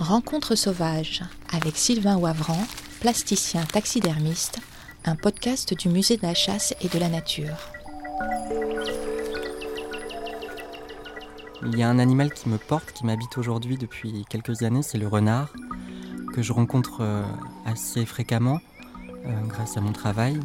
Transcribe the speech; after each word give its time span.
Rencontre 0.00 0.54
sauvage 0.54 1.22
avec 1.52 1.76
Sylvain 1.76 2.16
Wavran, 2.16 2.58
plasticien 3.00 3.62
taxidermiste, 3.64 4.58
un 5.04 5.14
podcast 5.14 5.74
du 5.74 5.90
musée 5.90 6.16
de 6.16 6.22
la 6.22 6.32
chasse 6.32 6.74
et 6.80 6.88
de 6.88 6.98
la 6.98 7.10
nature. 7.10 7.68
Il 11.66 11.78
y 11.78 11.82
a 11.82 11.90
un 11.90 11.98
animal 11.98 12.32
qui 12.32 12.48
me 12.48 12.56
porte, 12.56 12.92
qui 12.92 13.04
m'habite 13.04 13.36
aujourd'hui 13.36 13.76
depuis 13.76 14.24
quelques 14.30 14.62
années, 14.62 14.82
c'est 14.82 14.96
le 14.96 15.06
renard, 15.06 15.52
que 16.32 16.40
je 16.40 16.54
rencontre 16.54 17.02
euh, 17.02 17.22
assez 17.66 18.06
fréquemment 18.06 18.58
euh, 19.26 19.40
grâce 19.48 19.76
à 19.76 19.82
mon 19.82 19.92
travail. 19.92 20.40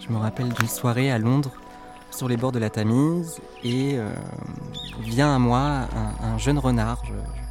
Je 0.00 0.08
me 0.08 0.16
rappelle 0.16 0.48
d'une 0.48 0.68
soirée 0.68 1.10
à 1.12 1.18
Londres 1.18 1.52
sur 2.10 2.26
les 2.26 2.38
bords 2.38 2.52
de 2.52 2.58
la 2.58 2.70
Tamise 2.70 3.38
et 3.62 3.98
euh, 3.98 4.08
vient 5.02 5.34
à 5.34 5.38
moi 5.38 5.88
un, 6.22 6.38
jeune 6.38 6.58
renard, 6.58 7.02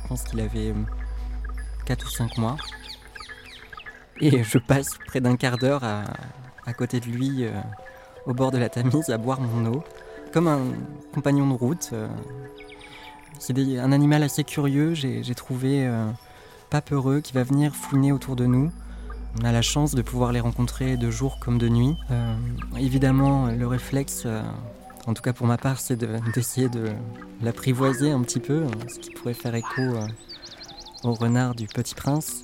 je 0.05 0.09
pense 0.09 0.23
qu'il 0.23 0.39
avait 0.39 0.71
4 1.87 2.05
ou 2.05 2.09
5 2.09 2.37
mois. 2.37 2.57
Et 4.21 4.43
je 4.43 4.59
passe 4.59 4.99
près 5.07 5.19
d'un 5.19 5.35
quart 5.35 5.57
d'heure 5.57 5.83
à, 5.83 6.73
côté 6.73 6.99
de 6.99 7.07
lui, 7.07 7.43
euh, 7.43 7.51
au 8.27 8.33
bord 8.35 8.51
de 8.51 8.59
la 8.59 8.69
Tamise, 8.69 9.09
à 9.09 9.17
boire 9.17 9.41
mon 9.41 9.65
eau, 9.65 9.83
comme 10.31 10.47
un 10.47 10.59
compagnon 11.11 11.47
de 11.47 11.53
route. 11.53 11.89
Euh. 11.93 12.07
C'est 13.39 13.57
un 13.57 13.91
animal 13.91 14.21
assez 14.21 14.43
curieux, 14.43 14.93
j'ai 14.93 15.35
trouvé 15.35 15.87
euh, 15.87 16.05
pas 16.69 16.81
peureux, 16.81 17.19
qui 17.19 17.33
va 17.33 17.41
venir 17.41 17.75
fouiner 17.75 18.11
autour 18.11 18.35
de 18.35 18.45
nous. 18.45 18.71
On 19.41 19.43
a 19.45 19.51
la 19.51 19.63
chance 19.63 19.95
de 19.95 20.03
pouvoir 20.03 20.31
les 20.31 20.39
rencontrer 20.39 20.97
de 20.97 21.09
jour 21.09 21.39
comme 21.39 21.57
de 21.57 21.67
nuit. 21.67 21.97
évidemment, 22.77 23.47
le 23.47 23.67
réflexe, 23.67 24.27
en 25.07 25.13
tout 25.13 25.21
cas 25.21 25.33
pour 25.33 25.47
ma 25.47 25.57
part, 25.57 25.79
c'est 25.79 25.97
d'essayer 26.33 26.69
de, 26.69 26.89
l'apprivoiser 27.41 28.11
un 28.11 28.21
petit 28.21 28.39
peu, 28.39 28.63
ce 28.87 28.99
qui 28.99 29.11
pourrait 29.11 29.33
faire 29.33 29.55
écho 29.55 29.81
au 31.03 31.13
renard 31.13 31.55
du 31.55 31.67
Petit 31.67 31.95
Prince. 31.95 32.43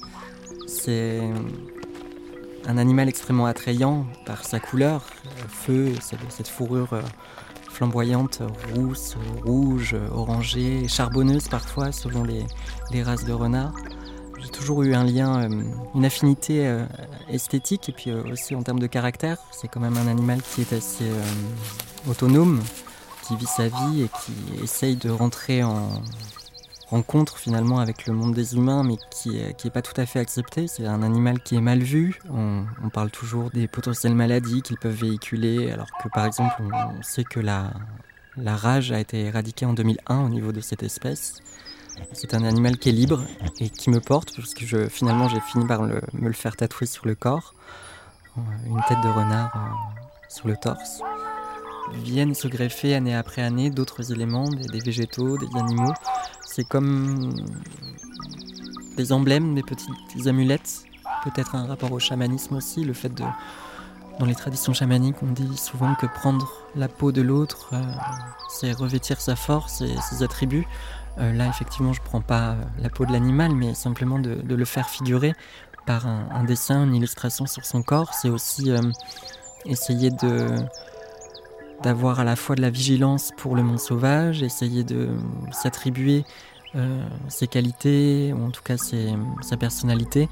C'est 0.68 1.22
un 2.68 2.78
animal 2.78 3.10
extrêmement 3.10 3.46
attrayant 3.46 4.06
par 4.26 4.46
sa 4.46 4.60
couleur, 4.60 5.06
feu, 5.48 5.94
cette 6.30 6.48
fourrure 6.48 6.94
euh, 6.94 7.02
flamboyante, 7.70 8.42
rousse, 8.74 9.16
rouge, 9.44 9.96
orangée, 10.12 10.88
charbonneuse 10.88 11.48
parfois 11.48 11.92
selon 11.92 12.24
les, 12.24 13.04
races 13.04 13.26
de 13.26 13.34
renards. 13.34 13.74
J'ai 14.42 14.50
toujours 14.50 14.84
eu 14.84 14.94
un 14.94 15.04
lien, 15.04 15.44
euh, 15.44 15.64
une 15.96 16.06
affinité 16.06 16.68
euh, 16.68 16.86
esthétique 17.30 17.90
et 17.90 17.92
puis 17.92 18.12
aussi 18.12 18.56
en 18.56 18.64
termes 18.64 18.80
de 18.80 18.88
caractère. 18.88 19.38
C'est 19.52 19.68
quand 19.68 19.80
même 19.80 19.98
un 19.98 20.08
animal 20.08 20.42
qui 20.42 20.62
est 20.62 20.74
assez 20.74 21.10
autonome, 22.10 22.62
qui 23.28 23.36
vit 23.36 23.46
sa 23.46 23.68
vie 23.68 24.04
et 24.04 24.10
qui 24.24 24.64
essaye 24.64 24.96
de 24.96 25.10
rentrer 25.10 25.64
en, 25.64 25.90
rencontre 26.92 27.38
finalement 27.38 27.80
avec 27.80 28.06
le 28.06 28.14
monde 28.14 28.34
des 28.34 28.56
humains, 28.56 28.84
mais 28.84 28.96
qui 29.10 29.30
n'est 29.30 29.50
est 29.50 29.70
pas 29.70 29.82
tout 29.82 30.00
à 30.00 30.06
fait 30.06 30.20
accepté. 30.20 30.68
C'est 30.68 30.86
un 30.86 31.02
animal 31.02 31.40
qui 31.42 31.56
est 31.56 31.62
mal 31.62 31.80
vu. 31.80 32.20
On, 32.30 32.66
parle 32.90 33.10
toujours 33.10 33.50
des 33.50 33.68
potentielles 33.68 34.14
maladies 34.14 34.62
qu'ils 34.62 34.78
peuvent 34.78 34.94
véhiculer, 34.94 35.72
alors 35.72 35.88
que 36.04 36.10
par 36.10 36.26
exemple, 36.26 36.54
on, 36.60 37.02
sait 37.02 37.24
que 37.24 37.40
la 37.40 37.72
rage 38.46 38.92
a 38.92 39.00
été 39.00 39.22
éradiquée 39.22 39.66
en 39.66 39.74
2001 39.74 40.26
au 40.26 40.30
niveau 40.30 40.52
de 40.52 40.60
cette 40.60 40.84
espèce. 40.84 41.42
C'est 42.14 42.34
un 42.34 42.44
animal 42.44 42.78
qui 42.78 42.90
est 42.90 42.94
libre 42.94 43.24
et 43.60 43.70
qui 43.70 43.90
me 43.90 44.00
porte, 44.00 44.36
parce 44.36 44.54
que 44.54 44.88
finalement 44.90 45.30
j'ai 45.30 45.40
fini 45.40 45.66
par 45.66 45.82
me 45.84 46.02
le 46.14 46.34
faire 46.34 46.56
tatouer 46.56 46.88
sur 46.88 47.08
le 47.08 47.16
corps. 47.16 47.54
Une 48.38 48.82
tête 48.88 49.02
de 49.04 49.10
renard 49.10 49.52
euh, 49.56 50.00
sur 50.30 50.48
le 50.48 50.56
torse. 50.56 51.02
Viennent 51.94 52.34
se 52.34 52.48
greffer 52.48 52.96
année 52.96 53.16
après 53.16 53.42
année 53.42 53.70
d'autres 53.70 54.14
éléments, 54.14 54.48
des 54.50 54.80
végétaux, 54.80 55.38
des 55.38 55.48
animaux, 55.58 55.94
c'est 56.46 56.64
comme 56.64 57.34
des 58.96 59.12
emblèmes, 59.12 59.56
des 59.56 59.64
petites 59.64 60.28
amulettes. 60.28 60.84
Peut-être 61.24 61.56
un 61.56 61.66
rapport 61.66 61.92
au 61.92 62.00
chamanisme 62.00 62.56
aussi, 62.56 62.84
le 62.84 62.94
fait 62.94 63.14
de. 63.14 63.24
Dans 64.20 64.26
les 64.26 64.36
traditions 64.36 64.74
chamaniques, 64.74 65.16
on 65.24 65.32
dit 65.32 65.58
souvent 65.58 65.96
que 65.96 66.06
prendre 66.06 66.48
la 66.76 66.88
peau 66.88 67.12
de 67.12 67.22
l'autre, 67.22 67.70
euh, 67.74 67.82
c'est 68.50 68.72
revêtir 68.72 69.20
sa 69.20 69.36
force 69.36 69.82
et 69.82 69.96
ses 70.10 70.24
attributs. 70.24 70.68
Euh, 71.18 71.34
là, 71.34 71.48
effectivement, 71.48 71.94
je 71.94 72.02
ne 72.02 72.06
prends 72.06 72.22
pas 72.22 72.56
la 72.80 72.90
peau 72.90 73.06
de 73.06 73.12
l'animal, 73.12 73.54
mais 73.54 73.74
simplement 73.74 74.20
de, 74.20 74.42
le 74.48 74.66
faire 74.66 74.90
figurer 74.90 75.34
par 75.86 76.08
un, 76.08 76.44
dessin, 76.44 76.86
une 76.86 76.96
illustration 76.96 77.46
sur 77.48 77.66
son 77.66 77.82
corps. 77.82 78.14
C'est 78.14 78.30
aussi 78.30 78.72
euh, 78.72 78.80
essayer 79.66 80.12
d'avoir 81.82 82.20
à 82.20 82.24
la 82.24 82.36
fois 82.36 82.56
de 82.56 82.62
la 82.62 82.70
vigilance 82.70 83.32
pour 83.38 83.56
le 83.56 83.64
monde 83.64 83.80
sauvage, 83.80 84.44
essayer 84.44 84.84
de 84.84 85.10
s'attribuer 85.52 86.24
euh, 86.76 87.04
ses 87.28 87.48
qualités, 87.48 88.34
ou 88.34 88.46
en 88.46 88.52
tout 88.52 88.64
cas 88.64 88.78
sa 88.78 89.58
personnalité. 89.58 90.30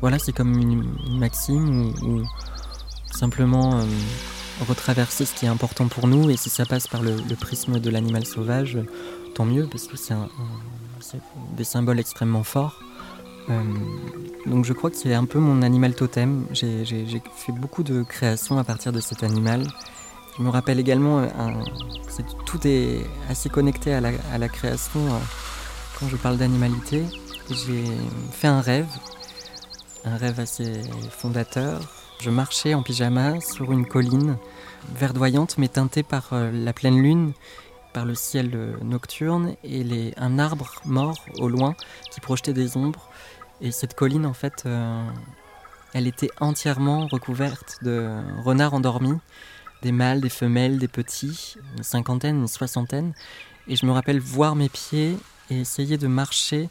Voilà, 0.00 0.18
c'est 0.18 0.32
comme 0.32 0.58
une, 0.58 1.18
maxime 1.18 1.92
ou, 2.02 2.22
simplement 3.12 3.74
euh, 3.74 3.84
retraverser 4.68 5.24
ce 5.24 5.34
qui 5.34 5.46
est 5.46 5.48
important 5.48 5.88
pour 5.88 6.06
nous. 6.06 6.30
Et 6.30 6.36
si 6.36 6.50
ça 6.50 6.64
passe 6.64 6.86
par 6.86 7.02
le, 7.02 7.16
prisme 7.38 7.80
de 7.80 7.90
l'animal 7.90 8.26
sauvage, 8.26 8.78
tant 9.34 9.44
mieux, 9.44 9.66
parce 9.66 9.86
que 9.86 9.96
c'est 9.96 10.14
des 11.56 11.64
symboles 11.64 11.98
extrêmement 11.98 12.42
forts. 12.42 12.80
Euh, 13.48 13.62
donc 14.46 14.64
je 14.64 14.72
crois 14.72 14.90
que 14.90 14.96
c'est 14.96 15.14
un 15.14 15.24
peu 15.24 15.38
mon 15.38 15.62
animal 15.62 15.94
totem. 15.94 16.46
J'ai 16.52 16.84
fait 17.36 17.52
beaucoup 17.52 17.82
de 17.82 18.02
créations 18.02 18.58
à 18.58 18.64
partir 18.64 18.92
de 18.92 19.00
cet 19.00 19.22
animal. 19.22 19.66
Je 20.38 20.42
me 20.42 20.48
rappelle 20.48 20.78
également, 20.78 21.18
euh, 21.18 21.28
tout 22.46 22.66
est 22.66 23.00
assez 23.28 23.48
connecté 23.48 23.92
à 23.92 24.00
la, 24.00 24.48
création 24.48 25.00
quand 25.98 26.08
je 26.08 26.16
parle 26.16 26.38
d'animalité. 26.38 27.04
J'ai 27.50 27.84
fait 28.32 28.46
un 28.46 28.60
rêve, 28.60 28.86
un 30.04 30.16
rêve 30.16 30.38
assez 30.38 30.82
fondateur. 31.10 31.99
Je 32.20 32.30
marchais 32.30 32.74
en 32.74 32.82
pyjama 32.82 33.40
sur 33.40 33.72
une 33.72 33.86
colline 33.86 34.36
verdoyante 34.94 35.56
mais 35.58 35.68
teintée 35.68 36.02
par 36.02 36.32
euh, 36.32 36.50
la 36.52 36.72
pleine 36.72 37.00
lune, 37.00 37.32
par 37.92 38.04
le 38.04 38.14
ciel 38.14 38.76
nocturne 38.82 39.56
et 39.64 40.12
un 40.16 40.38
arbre 40.38 40.70
mort 40.84 41.24
au 41.38 41.48
loin 41.48 41.74
qui 42.10 42.20
projetait 42.20 42.52
des 42.52 42.76
ombres. 42.76 43.08
Et 43.60 43.72
cette 43.72 43.94
colline, 43.94 44.26
en 44.26 44.32
fait, 44.32 44.64
elle 45.92 46.06
était 46.06 46.30
entièrement 46.40 47.08
recouverte 47.08 47.78
de 47.82 48.08
renards 48.44 48.74
endormis 48.74 49.18
des 49.82 49.92
mâles, 49.92 50.20
des 50.20 50.28
femelles, 50.28 50.78
des 50.78 50.88
petits, 50.88 51.56
une 51.76 51.82
cinquantaine, 51.82 52.40
une 52.40 52.48
soixantaine. 52.48 53.12
Et 53.68 53.76
je 53.76 53.86
me 53.86 53.92
rappelle 53.92 54.20
voir 54.20 54.56
mes 54.56 54.68
pieds 54.68 55.16
et 55.50 55.60
essayer 55.60 55.98
de 55.98 56.06
marcher 56.06 56.68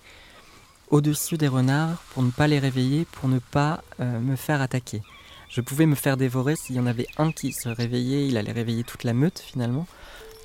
au-dessus 0.90 1.38
des 1.38 1.48
renards 1.48 2.04
pour 2.14 2.24
ne 2.24 2.32
pas 2.32 2.48
les 2.48 2.60
réveiller, 2.60 3.06
pour 3.12 3.30
ne 3.30 3.40
pas 3.40 3.84
euh, 4.00 4.20
me 4.20 4.36
faire 4.36 4.62
attaquer. 4.62 5.02
Je 5.50 5.62
pouvais 5.62 5.88
me 5.88 5.96
faire 5.96 6.16
dévorer 6.16 6.56
s'il 6.56 6.76
y 6.76 6.80
en 6.80 6.86
avait 6.86 7.08
un 7.18 7.32
qui 7.32 7.52
se 7.52 7.70
réveillait, 7.70 8.28
il 8.28 8.38
allait 8.38 8.52
réveiller 8.52 8.84
toute 8.84 9.04
la 9.04 9.14
meute 9.14 9.40
finalement. 9.40 9.88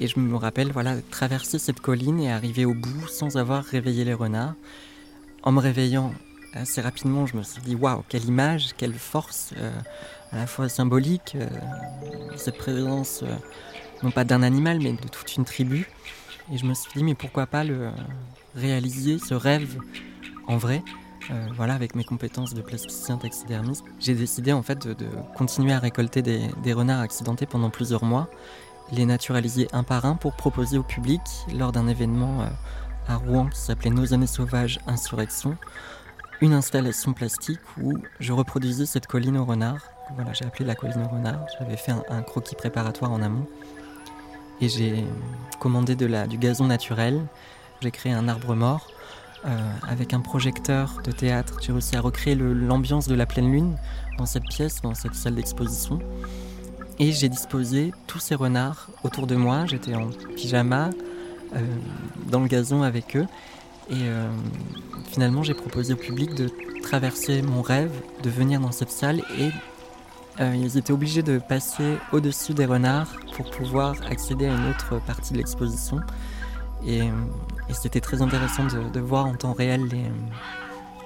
Et 0.00 0.08
je 0.08 0.18
me 0.18 0.34
rappelle, 0.34 0.72
voilà, 0.72 0.96
traverser 1.10 1.58
cette 1.58 1.78
colline 1.78 2.20
et 2.20 2.32
arriver 2.32 2.64
au 2.64 2.72
bout 2.74 3.06
sans 3.06 3.36
avoir 3.36 3.62
réveillé 3.62 4.04
les 4.04 4.14
renards. 4.14 4.54
En 5.42 5.52
me 5.52 5.60
réveillant 5.60 6.12
assez 6.54 6.80
rapidement, 6.80 7.26
je 7.26 7.36
me 7.36 7.42
suis 7.42 7.60
dit, 7.60 7.74
waouh, 7.74 8.02
quelle 8.08 8.24
image, 8.24 8.70
quelle 8.78 8.94
force. 8.94 9.52
Euh, 9.58 9.70
à 10.32 10.38
la 10.38 10.46
fois 10.46 10.68
symbolique, 10.70 11.36
euh, 11.36 11.48
cette 12.36 12.56
présence, 12.56 13.22
euh, 13.22 13.36
non 14.02 14.10
pas 14.10 14.24
d'un 14.24 14.42
animal, 14.42 14.80
mais 14.80 14.94
de 14.94 15.08
toute 15.08 15.36
une 15.36 15.44
tribu. 15.44 15.86
Et 16.50 16.56
je 16.56 16.64
me 16.64 16.72
suis 16.72 16.90
dit, 16.96 17.04
mais 17.04 17.14
pourquoi 17.14 17.46
pas 17.46 17.62
le 17.62 17.90
réaliser, 18.56 19.18
ce 19.18 19.34
rêve 19.34 19.78
en 20.46 20.56
vrai 20.56 20.82
euh, 21.30 21.46
voilà, 21.56 21.74
avec 21.74 21.94
mes 21.94 22.04
compétences 22.04 22.54
de 22.54 22.62
plasticien 22.62 23.16
taxidermiste, 23.16 23.84
j'ai 24.00 24.14
décidé 24.14 24.52
en 24.52 24.62
fait 24.62 24.86
de, 24.86 25.06
continuer 25.36 25.72
à 25.72 25.78
récolter 25.78 26.22
des, 26.22 26.72
renards 26.72 27.00
accidentés 27.00 27.46
pendant 27.46 27.70
plusieurs 27.70 28.04
mois, 28.04 28.28
les 28.92 29.06
naturaliser 29.06 29.68
un 29.72 29.82
par 29.82 30.04
un 30.04 30.14
pour 30.14 30.34
proposer 30.34 30.78
au 30.78 30.82
public 30.82 31.20
lors 31.56 31.72
d'un 31.72 31.88
événement 31.88 32.44
à 33.08 33.16
Rouen 33.16 33.46
qui 33.46 33.58
s'appelait 33.58 33.90
Nos 33.90 34.12
années 34.12 34.26
sauvages 34.26 34.78
insurrection, 34.86 35.56
une 36.40 36.52
installation 36.52 37.12
plastique 37.12 37.60
où 37.80 37.94
je 38.20 38.32
reproduisais 38.32 38.86
cette 38.86 39.06
colline 39.06 39.36
aux 39.36 39.44
renards 39.44 39.94
voilà, 40.12 40.32
j'ai 40.32 40.44
appelé 40.44 40.64
la 40.64 40.74
colline 40.74 41.06
renard. 41.10 41.46
J'avais 41.58 41.76
fait 41.76 41.92
un, 41.92 42.22
croquis 42.22 42.54
préparatoire 42.54 43.12
en 43.12 43.22
amont. 43.22 43.46
Et 44.60 44.68
j'ai 44.68 45.04
commandé 45.60 45.96
du 45.96 46.38
gazon 46.38 46.66
naturel. 46.66 47.20
J'ai 47.80 47.90
créé 47.90 48.12
un 48.12 48.28
arbre 48.28 48.54
mort. 48.54 48.90
Euh, 49.46 49.58
avec 49.86 50.14
un 50.14 50.20
projecteur 50.20 51.00
de 51.04 51.12
théâtre, 51.12 51.58
j'ai 51.60 51.72
réussi 51.72 51.96
à 51.96 52.00
recréer 52.00 52.34
l'ambiance 52.34 53.06
de 53.08 53.14
la 53.14 53.26
pleine 53.26 53.52
lune 53.52 53.76
dans 54.16 54.24
cette 54.24 54.44
pièce, 54.44 54.80
dans 54.80 54.94
cette 54.94 55.14
salle 55.14 55.34
d'exposition. 55.34 55.98
Et 56.98 57.12
j'ai 57.12 57.28
disposé 57.28 57.92
tous 58.06 58.20
ces 58.20 58.36
renards 58.36 58.88
autour 59.02 59.26
de 59.26 59.36
moi. 59.36 59.66
J'étais 59.66 59.94
en 59.94 60.08
pyjama, 60.34 60.90
euh, 61.54 61.58
dans 62.30 62.40
le 62.40 62.46
gazon 62.46 62.82
avec 62.82 63.16
eux. 63.16 63.26
Et 63.90 64.04
euh, 64.04 64.30
finalement, 65.10 65.42
j'ai 65.42 65.52
proposé 65.52 65.92
au 65.92 65.98
public 65.98 66.34
de 66.34 66.50
traverser 66.82 67.42
mon 67.42 67.60
rêve, 67.60 67.92
de 68.22 68.30
venir 68.30 68.60
dans 68.60 68.72
cette 68.72 68.90
salle 68.90 69.22
et 69.38 69.50
ils 70.40 70.76
étaient 70.76 70.92
obligés 70.92 71.22
de 71.22 71.38
passer 71.38 71.96
au-dessus 72.10 72.54
des 72.54 72.66
renards 72.66 73.12
pour 73.36 73.48
pouvoir 73.52 73.94
accéder 74.10 74.46
à 74.46 74.54
une 74.54 74.68
autre 74.68 75.00
partie 75.06 75.32
de 75.32 75.38
l'exposition. 75.38 76.00
Et 76.84 77.02
Et 77.68 77.74
c'était 77.74 78.00
très 78.00 78.22
intéressant 78.22 78.64
de, 78.64 79.00
voir 79.00 79.26
en 79.26 79.34
temps 79.34 79.52
réel 79.52 79.88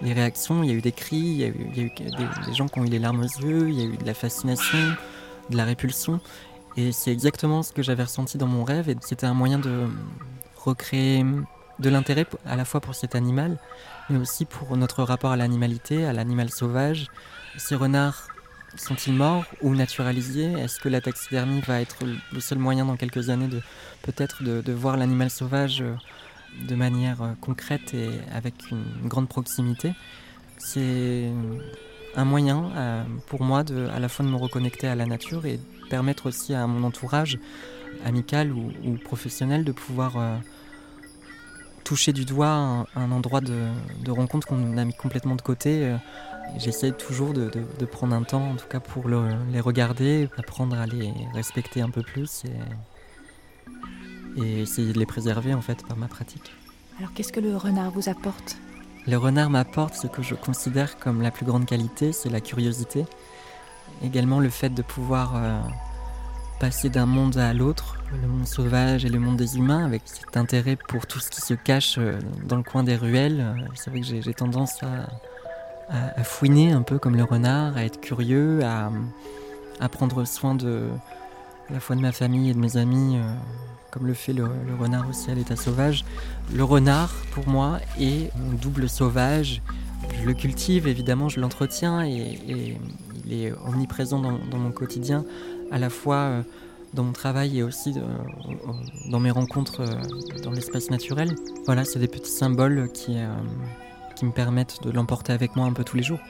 les, 0.03 0.13
réactions. 0.13 0.63
Il 0.63 0.71
y 0.71 0.73
a 0.73 0.77
eu 0.77 0.81
des 0.81 0.93
cris, 0.93 1.17
il 1.17 1.37
y 1.37 1.45
a 1.45 1.49
eu, 1.49 1.53
des, 1.75 2.55
gens 2.55 2.69
qui 2.69 2.79
ont 2.79 2.85
eu 2.85 2.89
les 2.89 2.99
larmes 2.99 3.21
aux 3.21 3.43
yeux, 3.43 3.69
il 3.69 3.75
y 3.75 3.83
a 3.83 3.85
eu 3.85 3.97
de 3.97 4.07
la 4.07 4.15
fascination, 4.15 4.79
de 5.51 5.57
la 5.57 5.65
répulsion. 5.65 6.21
Et 6.77 6.93
c'est 6.93 7.13
exactement 7.13 7.63
ce 7.63 7.73
que 7.73 7.83
j'avais 7.83 8.05
ressenti 8.05 8.39
dans 8.39 8.47
mon 8.47 8.65
rêve. 8.65 8.89
Et 8.89 8.97
c'était 9.01 9.27
un 9.27 9.35
moyen 9.35 9.59
de 9.59 9.89
recréer 10.57 11.25
de 11.79 11.91
l'intérêt 11.91 12.27
à 12.45 12.57
la 12.57 12.65
fois 12.65 12.81
pour 12.81 12.95
cet 12.95 13.15
animal, 13.15 13.59
mais 14.11 14.19
aussi 14.19 14.45
pour 14.45 14.77
notre 14.77 15.03
rapport 15.03 15.31
à 15.31 15.37
l'animalité, 15.37 16.05
à 16.05 16.13
l'animal 16.13 16.51
sauvage. 16.51 17.07
Ces 17.57 17.75
renards 17.75 18.29
sont-ils 18.77 19.15
morts 19.15 19.45
ou 19.63 19.75
naturalisés? 19.75 20.53
Est-ce 20.53 20.81
que 20.81 20.89
la 20.89 21.01
taxidermie 21.01 21.61
va 21.61 21.81
être 21.81 21.97
le 22.05 22.41
seul 22.41 22.59
moyen 22.59 22.85
dans 22.85 22.97
quelques 22.97 23.31
années 23.31 23.49
de 23.49 23.61
peut-être 24.03 24.43
de, 24.43 24.73
voir 24.73 24.97
l'animal 24.97 25.31
sauvage 25.31 25.83
euh, 25.83 25.95
de 26.69 26.75
manière 26.75 27.23
euh, 27.23 27.33
concrète 27.41 27.95
et 27.95 28.09
avec 28.35 28.71
une 28.71 29.09
grande 29.09 29.29
proximité 29.29 29.93
C'est 30.59 31.31
un 32.17 32.25
moyen 32.25 32.71
euh, 32.75 33.05
pour 33.27 33.43
moi 33.43 33.65
de, 33.65 33.87
à 33.89 33.99
la 33.99 34.09
fois 34.09 34.25
de 34.25 34.31
me 34.31 34.37
reconnecter 34.37 34.87
à 34.87 34.95
la 34.95 35.07
nature 35.07 35.47
et 35.47 35.61
permettre 35.91 36.27
aussi 36.27 36.55
à 36.55 36.67
mon 36.67 36.85
entourage 36.85 37.39
amical 38.05 38.53
ou, 38.53 38.73
professionnel 39.05 39.65
de 39.65 39.73
pouvoir 39.73 40.17
toucher 41.85 42.13
du 42.13 42.25
doigt 42.25 42.87
un, 42.95 43.11
endroit 43.13 43.41
de, 43.41 44.11
rencontre 44.11 44.47
qu'on 44.47 44.77
a 44.77 44.85
mis 44.85 44.95
complètement 44.95 45.35
de 45.35 45.43
côté. 45.43 45.97
J'essaie 46.59 46.93
toujours 46.93 47.33
de, 47.33 47.51
prendre 47.87 48.15
un 48.15 48.23
temps, 48.23 48.51
en 48.51 48.55
tout 48.57 48.69
cas 48.69 48.79
pour 48.79 49.09
les 49.09 49.61
regarder, 49.61 50.29
apprendre 50.37 50.79
à 50.79 50.87
les 50.87 51.13
respecter 51.35 51.81
un 51.81 51.91
peu 51.91 52.03
plus 52.03 52.45
et 54.41 54.63
essayer 54.63 54.93
de 54.93 54.99
les 54.99 55.07
préserver 55.07 55.55
en 55.55 55.63
fait 55.63 55.87
par 55.87 55.97
ma 55.97 56.09
pratique. 56.09 56.53
Alors 56.99 57.13
qu'est-ce 57.13 57.33
que 57.33 57.41
le 57.41 57.57
renard 57.57 57.91
vous 57.91 58.09
apporte? 58.09 58.57
Le 59.07 59.17
renard 59.17 59.51
m'apporte 59.51 59.95
ce 59.95 60.07
que 60.07 60.23
je 60.23 60.35
considère 60.35 60.99
comme 60.99 61.23
la 61.23 61.31
plus 61.31 61.47
grande 61.47 61.65
qualité, 61.65 62.13
c'est 62.13 62.29
la 62.29 62.41
curiosité. 62.41 63.07
Également 64.03 64.41
le 64.41 64.51
fait 64.51 64.71
de 64.71 64.83
pouvoir 64.83 65.37
euh, 65.37 65.61
passer 66.61 66.91
d'un 66.91 67.07
monde 67.07 67.37
à 67.39 67.55
l'autre, 67.55 67.97
le 68.21 68.29
monde 68.29 68.47
sauvage 68.47 69.05
et 69.05 69.09
le 69.09 69.19
monde 69.19 69.37
des 69.37 69.57
humains, 69.57 69.85
avec 69.85 70.03
cet 70.05 70.37
intérêt 70.37 70.77
pour 70.77 71.07
tout 71.07 71.21
ce 71.21 71.31
qui 71.31 71.41
se 71.41 71.55
cache 71.55 71.97
euh, 71.99 72.19
dans 72.45 72.57
le 72.57 72.63
coin 72.63 72.83
des 72.83 72.97
ruelles. 72.97 73.55
C'est 73.75 73.91
vrai 73.91 74.01
que 74.01 74.07
j'ai 74.07 74.35
tendance 74.35 74.83
à, 74.83 75.09
fouiner 76.23 76.73
un 76.73 76.83
peu 76.83 76.99
comme 76.99 77.17
le 77.17 77.25
renard, 77.25 77.77
à 77.77 77.85
être 77.85 78.01
curieux, 78.01 78.61
à, 78.63 79.89
prendre 79.89 80.25
soin 80.27 80.55
de 80.55 80.91
la 81.71 81.81
fois 81.81 81.97
de 81.97 82.01
ma 82.01 82.13
famille 82.13 82.51
et 82.51 82.55
de 82.55 82.59
mes 82.59 82.77
amis, 82.77 83.17
euh, 83.17 83.23
comme 83.91 84.07
le 84.07 84.15
fait 84.15 84.33
le, 84.33 84.47
renard 84.79 85.09
aussi 85.09 85.31
à 85.31 85.35
l'état 85.35 85.57
sauvage. 85.57 86.05
Le 86.53 86.65
renard, 86.65 87.13
pour 87.33 87.49
moi, 87.49 87.79
est 88.01 88.35
mon 88.37 88.53
double 88.57 88.89
sauvage. 88.89 89.63
Je 90.21 90.27
le 90.27 90.35
cultive, 90.35 90.87
évidemment, 90.87 91.29
je 91.29 91.41
l'entretiens 91.41 92.05
et, 92.05 92.77
il 93.27 93.43
est 93.43 93.53
omniprésent 93.67 94.21
dans, 94.21 94.59
mon 94.59 94.71
quotidien 94.71 95.25
à 95.71 95.79
la 95.79 95.91
fois 95.91 96.17
euh, 96.17 96.43
dans 96.95 97.05
mon 97.05 97.13
travail 97.13 97.59
et 97.59 97.63
aussi 97.63 97.93
euh, 97.97 98.03
dans 99.11 99.21
mes 99.21 99.31
rencontres 99.31 99.85
dans 100.43 100.53
l'espace 100.53 100.89
naturel. 100.91 101.35
Voilà, 101.67 101.85
c'est 101.85 101.99
des 101.99 102.09
petits 102.09 102.31
symboles 102.31 102.91
qui 102.93 103.17
me 104.25 104.33
permettent 104.33 104.83
de 104.83 104.91
l'emporter 104.91 105.33
avec 105.33 105.57
moi 105.57 105.67
un 105.67 105.73
peu 105.73 105.85
tous 105.85 105.97
les 105.97 106.03
jours. 106.03 106.21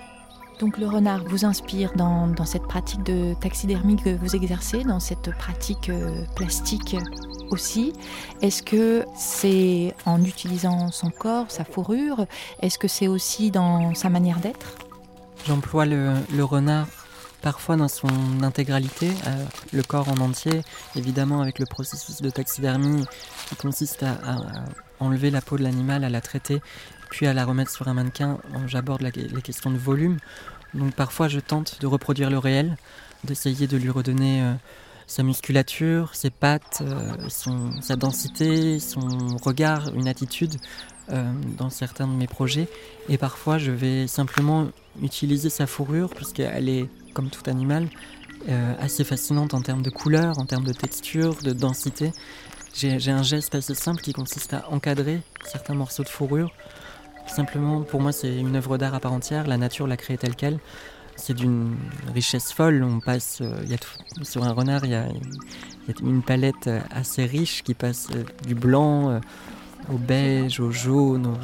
Donc 0.58 0.78
le 0.78 0.86
renard 0.86 1.22
vous 1.24 1.44
inspire 1.44 1.92
dans, 1.94 2.34
cette 2.44 2.64
pratique 2.64 3.02
de 3.04 3.34
taxidermie 3.40 3.96
que 3.96 4.10
vous 4.10 4.34
exercez, 4.34 4.82
dans 4.84 5.00
cette 5.00 5.30
pratique 5.36 5.90
plastique 6.34 6.96
aussi. 7.50 7.92
Est-ce 8.42 8.62
que 8.62 9.04
c'est 9.16 9.94
en 10.04 10.22
utilisant 10.24 10.90
son 10.90 11.10
corps, 11.10 11.46
sa 11.48 11.64
fourrure 11.64 12.26
Est-ce 12.60 12.78
que 12.78 12.88
c'est 12.88 13.08
aussi 13.08 13.50
dans 13.50 13.94
sa 13.94 14.10
manière 14.10 14.40
d'être? 14.40 14.76
J'emploie 15.46 15.86
le, 15.86 16.14
le 16.34 16.44
renard 16.44 16.88
parfois 17.42 17.76
dans 17.76 17.88
son 17.88 18.08
intégralité, 18.42 19.10
euh, 19.26 19.44
le 19.72 19.82
corps 19.82 20.08
en 20.08 20.18
entier, 20.18 20.62
évidemment 20.96 21.40
avec 21.40 21.58
le 21.58 21.66
processus 21.66 22.20
de 22.20 22.30
taxidermie 22.30 23.04
qui 23.48 23.56
consiste 23.56 24.02
à, 24.02 24.16
enlever 25.00 25.30
la 25.30 25.40
peau 25.40 25.56
de 25.56 25.62
l'animal, 25.62 26.02
à 26.02 26.08
la 26.08 26.20
traiter, 26.20 26.60
puis 27.10 27.26
à 27.26 27.34
la 27.34 27.44
remettre 27.44 27.70
sur 27.70 27.88
un 27.88 27.94
mannequin. 27.94 28.38
J'aborde 28.66 29.02
les 29.02 29.42
questions 29.42 29.70
de 29.70 29.78
volume. 29.78 30.18
Donc 30.74 30.94
parfois 30.94 31.28
je 31.28 31.40
tente 31.40 31.80
de 31.80 31.86
reproduire 31.86 32.30
le 32.30 32.38
réel, 32.38 32.76
d'essayer 33.24 33.66
de 33.66 33.76
lui 33.76 33.90
redonner 33.90 34.42
euh, 34.42 34.52
sa 35.06 35.22
musculature, 35.22 36.14
ses 36.14 36.30
pattes, 36.30 36.82
euh, 36.82 37.28
sa 37.80 37.96
densité, 37.96 38.78
son 38.78 39.08
regard, 39.42 39.94
une 39.94 40.08
attitude 40.08 40.56
dans 41.56 41.70
certains 41.70 42.06
de 42.06 42.12
mes 42.12 42.26
projets. 42.26 42.68
Et 43.08 43.16
parfois 43.16 43.56
je 43.56 43.70
vais 43.70 44.06
simplement 44.06 44.68
utiliser 45.02 45.48
sa 45.48 45.66
fourrure 45.66 46.10
puisqu'elle 46.10 46.68
est 46.68 46.86
comme 47.14 47.30
tout 47.30 47.48
animal, 47.48 47.88
euh, 48.48 48.74
assez 48.78 49.02
fascinante 49.02 49.52
en 49.52 49.60
termes 49.60 49.82
de 49.82 49.90
couleur, 49.90 50.38
en 50.38 50.46
termes 50.46 50.64
de 50.64 50.72
texture, 50.72 51.34
de 51.42 51.52
densité. 51.52 52.12
J'ai 52.72 53.10
un 53.10 53.24
geste 53.24 53.56
assez 53.56 53.74
simple 53.74 54.00
qui 54.00 54.12
consiste 54.12 54.54
à 54.54 54.70
encadrer 54.70 55.20
certains 55.44 55.74
morceaux 55.74 56.04
de 56.04 56.08
fourrure. 56.08 56.52
Simplement, 57.28 57.82
pour 57.82 58.00
moi, 58.00 58.12
c'est 58.12 58.36
une 58.36 58.56
œuvre 58.56 58.78
d'art 58.78 58.94
à 58.94 59.00
part 59.00 59.12
entière. 59.12 59.46
La 59.46 59.58
nature 59.58 59.86
l'a 59.86 59.96
créée 59.96 60.18
telle 60.18 60.34
qu'elle. 60.34 60.58
C'est 61.16 61.34
d'une 61.34 61.76
richesse 62.14 62.52
folle. 62.52 62.82
On 62.82 63.00
passe, 63.00 63.38
euh, 63.40 63.64
y 63.66 63.74
a 63.74 63.78
sur 64.22 64.44
un 64.44 64.52
renard, 64.52 64.84
il 64.84 64.90
y, 64.90 64.94
a, 64.94 65.06
une 66.02 66.22
palette 66.22 66.68
assez 66.90 67.24
riche 67.24 67.62
qui 67.62 67.74
passe 67.74 68.08
euh, 68.14 68.24
du 68.46 68.54
blanc 68.54 69.20
au 69.92 69.96
beige, 69.96 70.60
au 70.60 70.70
jaune, 70.70 71.34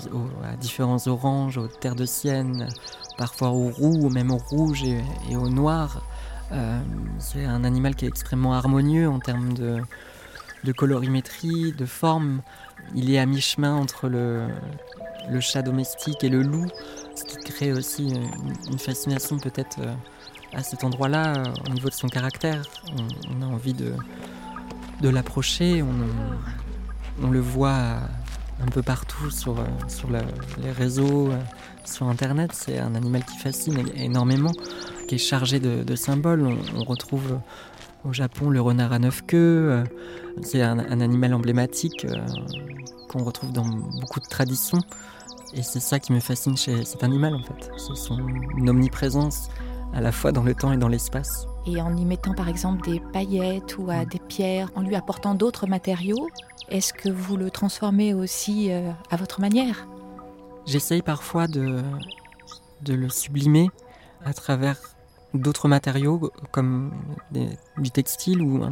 à 0.44 0.56
différents 0.56 1.06
oranges, 1.08 1.58
aux 1.58 1.66
terres 1.66 1.94
de 1.94 2.06
sienne, 2.06 2.68
parfois 3.16 3.50
au 3.50 3.70
roux, 3.70 4.10
même 4.10 4.30
au 4.30 4.36
rouge 4.36 4.82
et, 4.84 5.36
au 5.36 5.48
noir. 5.48 6.02
Euh, 6.52 6.80
c'est 7.18 7.44
un 7.44 7.64
animal 7.64 7.94
qui 7.94 8.04
est 8.04 8.08
extrêmement 8.08 8.54
harmonieux 8.54 9.08
en 9.08 9.18
termes 9.18 9.54
de, 9.54 10.72
colorimétrie, 10.72 11.72
de 11.72 11.86
forme. 11.86 12.42
Il 12.94 13.10
est 13.10 13.18
à 13.18 13.26
mi-chemin 13.26 13.74
entre 13.74 14.08
le, 14.08 14.46
chat 15.40 15.62
domestique 15.62 16.22
et 16.24 16.28
le 16.28 16.42
loup, 16.42 16.66
ce 17.14 17.24
qui 17.24 17.36
crée 17.52 17.72
aussi 17.72 18.12
une, 18.70 18.78
fascination 18.78 19.38
peut-être 19.38 19.78
euh, 19.80 19.94
à 20.52 20.62
cet 20.62 20.84
endroit-là, 20.84 21.34
euh, 21.34 21.44
au 21.66 21.72
niveau 21.72 21.88
de 21.88 21.94
son 21.94 22.08
caractère. 22.08 22.62
On, 23.30 23.42
a 23.42 23.46
envie 23.46 23.74
de, 23.74 23.94
l'approcher, 25.08 25.82
on, 27.22 27.30
le 27.30 27.40
voit 27.40 27.98
un 28.60 28.66
peu 28.70 28.82
partout 28.82 29.30
sur, 29.30 29.56
sur 29.88 30.08
les 30.10 30.70
réseaux 30.70 31.30
sur 31.86 32.08
Internet. 32.08 32.50
C'est 32.54 32.78
un 32.78 32.94
animal 32.94 33.24
qui 33.24 33.38
fascine 33.38 33.84
énormément, 33.96 34.52
qui 35.08 35.16
est 35.16 35.18
chargé 35.18 35.60
de, 35.60 35.96
symboles. 35.96 36.46
On, 36.76 36.84
retrouve 36.84 37.38
au 38.04 38.12
Japon 38.12 38.50
le 38.50 38.60
renard 38.60 38.92
à 38.92 38.98
neuf 38.98 39.22
queues. 39.26 39.36
Euh, 39.70 39.84
c'est 40.42 40.62
un, 40.62 40.78
animal 40.78 41.34
emblématique 41.34 42.04
euh, 42.04 42.18
qu'on 43.14 43.24
retrouve 43.24 43.52
dans 43.52 43.66
beaucoup 44.00 44.20
de 44.20 44.26
traditions. 44.26 44.80
Et 45.54 45.62
c'est 45.62 45.80
ça 45.80 46.00
qui 46.00 46.12
me 46.12 46.20
fascine 46.20 46.56
chez 46.56 46.84
cet 46.84 47.04
animal 47.04 47.34
en 47.34 47.42
fait. 47.42 47.70
C'est 47.76 47.94
son 47.94 48.18
omniprésence 48.66 49.48
à 49.92 50.00
la 50.00 50.10
fois 50.10 50.32
dans 50.32 50.42
le 50.42 50.54
temps 50.54 50.72
et 50.72 50.76
dans 50.76 50.88
l'espace. 50.88 51.46
Et 51.66 51.80
en 51.80 51.96
y 51.96 52.04
mettant 52.04 52.34
par 52.34 52.48
exemple 52.48 52.90
des 52.90 53.00
paillettes 53.12 53.78
ou 53.78 53.88
à 53.88 54.04
des 54.04 54.18
pierres, 54.18 54.70
en 54.74 54.82
lui 54.82 54.96
apportant 54.96 55.34
d'autres 55.34 55.68
matériaux, 55.68 56.28
est-ce 56.68 56.92
que 56.92 57.08
vous 57.08 57.36
le 57.36 57.50
transformez 57.50 58.14
aussi 58.14 58.72
euh, 58.72 58.90
à 59.10 59.16
votre 59.16 59.40
manière? 59.40 59.86
J'essaye 60.66 61.02
parfois 61.02 61.46
de, 61.46 61.82
de 62.82 62.94
le 62.94 63.08
sublimer 63.08 63.70
à 64.24 64.34
travers 64.34 64.76
d'autres 65.34 65.68
matériaux 65.68 66.32
comme 66.50 66.92
du 67.78 67.90
textile 67.90 68.40
ou 68.40 68.64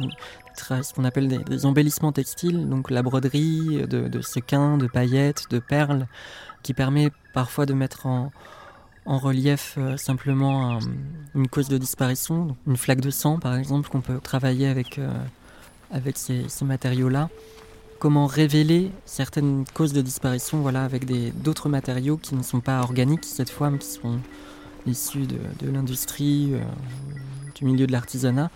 ce 0.55 0.93
qu'on 0.93 1.03
appelle 1.03 1.27
des, 1.27 1.65
embellissements 1.65 2.11
textiles, 2.11 2.67
donc 2.69 2.91
la 2.91 3.01
broderie 3.01 3.85
de, 3.87 4.07
de, 4.07 4.21
sequins, 4.21 4.77
de 4.77 4.87
paillettes, 4.87 5.45
de 5.49 5.59
perles, 5.59 6.07
qui 6.61 6.73
permet 6.73 7.11
parfois 7.33 7.65
de 7.65 7.73
mettre 7.73 8.05
en, 8.05 8.31
relief 9.05 9.75
euh, 9.77 9.97
simplement 9.97 10.79
une 11.35 11.47
cause 11.49 11.67
de 11.67 11.77
disparition, 11.77 12.55
une 12.67 12.77
flaque 12.77 13.01
de 13.01 13.09
sang 13.09 13.37
par 13.37 13.55
exemple, 13.55 13.89
qu'on 13.89 14.01
peut 14.01 14.19
travailler 14.19 14.67
avec, 14.67 14.97
euh, 14.97 15.11
avec 15.91 16.17
ces, 16.17 16.47
ces 16.47 16.63
matériaux-là 16.63 17.29
comment 18.03 18.27
révéler 18.27 18.91
certaines 19.05 19.63
causes 19.73 19.93
de 19.93 20.01
disparition 20.01 20.59
voilà, 20.59 20.83
avec 20.83 21.05
d'autres 21.41 21.69
matériaux 21.69 22.17
qui 22.17 22.35
ne 22.35 22.43
sont 22.43 22.59
pas 22.59 22.81
organiques 22.81 23.23
cette 23.23 23.49
fois, 23.49 23.69
mais 23.69 23.77
qui 23.77 23.87
sont 23.87 24.19
issus 24.85 25.25
de, 25.25 25.69
l'industrie, 25.69 26.49
euh, 26.51 26.59
du 27.55 27.63
milieu 27.63 27.87
de 27.87 27.93
l'artisanat. 27.93 28.51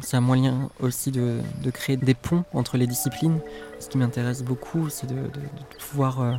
C'est 0.00 0.16
un 0.16 0.20
moyen 0.20 0.70
aussi 0.80 1.10
de, 1.10 1.40
créer 1.72 1.96
des 1.96 2.14
ponts 2.14 2.44
entre 2.54 2.76
les 2.76 2.86
disciplines. 2.86 3.40
Ce 3.80 3.88
qui 3.88 3.98
m'intéresse 3.98 4.42
beaucoup, 4.42 4.88
c'est 4.90 5.06
de, 5.06 5.30
pouvoir 5.78 6.20
euh, 6.20 6.34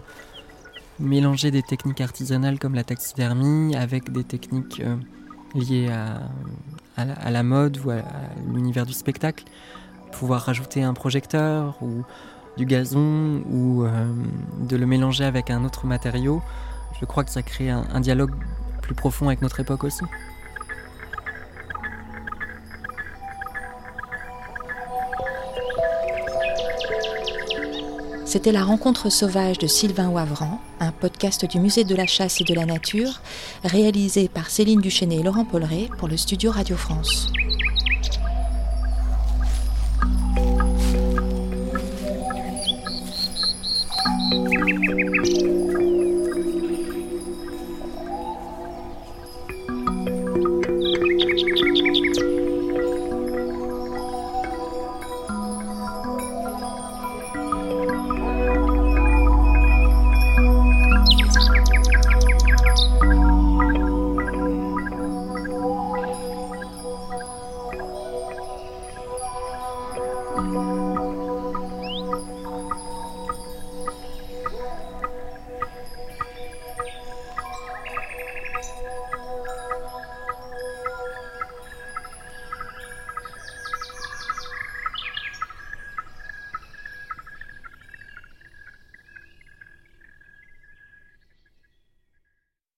mélanger 1.00 1.52
des 1.52 1.64
techniques 1.64 2.02
artisanales 2.02 2.60
comme 2.60 2.76
la 2.76 2.84
taxidermie 2.84 3.76
avec 3.76 4.12
des 4.12 4.24
techniques 4.24 4.82
euh, 4.82 4.96
liées 5.56 5.90
à, 5.90 7.32
la, 7.32 7.44
mode 7.44 7.80
ou 7.86 7.92
à 7.92 8.02
l'univers 8.54 8.86
du 8.86 8.94
spectacle 8.94 9.46
pouvoir 10.12 10.42
rajouter 10.42 10.84
un 10.84 10.94
projecteur 10.94 11.78
ou 11.82 12.04
du 12.58 12.66
gazon 12.66 13.44
ou 13.50 13.86
de 14.60 14.76
le 14.76 14.86
mélanger 14.86 15.24
avec 15.24 15.50
un 15.50 15.64
autre 15.64 15.86
matériau, 15.86 16.42
je 17.00 17.06
crois 17.06 17.24
que 17.24 17.30
ça 17.30 17.42
crée 17.42 17.70
un 17.70 18.00
dialogue 18.02 18.32
plus 18.82 18.96
profond 18.96 19.28
avec 19.28 19.42
notre 19.42 19.60
époque 19.60 19.84
aussi. 19.84 20.04
C'était 28.30 28.52
la 28.52 28.64
rencontre 28.64 29.10
sauvage 29.10 29.58
de 29.58 29.66
Sylvain 29.66 30.10
Wavran, 30.10 30.62
un 30.80 30.92
podcast 30.92 31.50
du 31.50 31.60
Musée 31.60 31.84
de 31.84 31.96
la 31.96 32.06
chasse 32.06 32.40
et 32.42 32.44
de 32.44 32.54
la 32.54 32.68
nature, 32.68 33.22
réalisé 33.64 34.28
par 34.28 34.52
Céline 34.52 34.82
Duchesne 34.82 35.12
et 35.12 35.24
Laurent 35.24 35.46
Polleret 35.46 35.90
pour 35.98 36.08
le 36.08 36.16
studio 36.16 36.52
Radio 36.52 36.78
France. 36.78 37.32